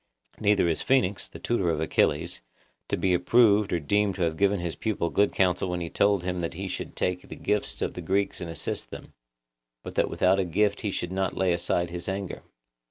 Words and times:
Neither 0.39 0.67
is 0.67 0.81
Phoenix, 0.81 1.27
the 1.27 1.37
tutor 1.37 1.69
of 1.69 1.79
Achilles, 1.79 2.41
to 2.87 2.97
be 2.97 3.13
approved 3.13 3.71
or 3.71 3.79
deemed 3.79 4.15
to 4.15 4.23
have 4.23 4.35
given 4.35 4.59
his 4.59 4.73
pupil 4.75 5.11
good 5.11 5.31
counsel 5.31 5.69
when 5.69 5.79
he 5.79 5.91
told 5.91 6.23
him 6.23 6.39
that 6.39 6.55
he 6.55 6.67
should 6.67 6.95
take 6.95 7.29
the 7.29 7.35
gifts 7.35 7.83
of 7.83 7.93
the 7.93 8.01
Greeks 8.01 8.41
and 8.41 8.49
assist 8.49 8.89
them; 8.89 9.13
but 9.83 9.93
that 9.93 10.09
without 10.09 10.39
a 10.39 10.43
gift 10.43 10.81
he 10.81 10.89
should 10.89 11.11
not 11.11 11.37
lay 11.37 11.53
aside 11.53 11.91
his 11.91 12.09
anger. 12.09 12.41